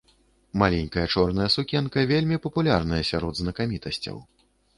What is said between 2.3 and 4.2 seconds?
папулярная сярод знакамітасцяў.